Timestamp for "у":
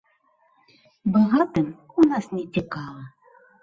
1.97-2.01